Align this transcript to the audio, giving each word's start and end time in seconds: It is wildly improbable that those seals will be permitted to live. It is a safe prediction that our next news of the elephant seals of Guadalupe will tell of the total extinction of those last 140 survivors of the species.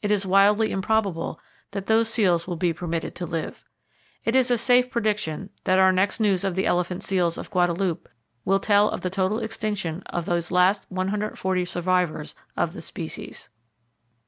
It 0.00 0.12
is 0.12 0.24
wildly 0.24 0.70
improbable 0.70 1.40
that 1.72 1.86
those 1.86 2.08
seals 2.08 2.46
will 2.46 2.54
be 2.54 2.72
permitted 2.72 3.16
to 3.16 3.26
live. 3.26 3.64
It 4.24 4.36
is 4.36 4.48
a 4.48 4.56
safe 4.56 4.92
prediction 4.92 5.50
that 5.64 5.80
our 5.80 5.90
next 5.90 6.20
news 6.20 6.44
of 6.44 6.54
the 6.54 6.66
elephant 6.66 7.02
seals 7.02 7.36
of 7.36 7.50
Guadalupe 7.50 8.08
will 8.44 8.60
tell 8.60 8.88
of 8.88 9.00
the 9.00 9.10
total 9.10 9.40
extinction 9.40 10.02
of 10.06 10.24
those 10.24 10.52
last 10.52 10.86
140 10.88 11.64
survivors 11.64 12.36
of 12.56 12.74
the 12.74 12.80
species. 12.80 13.48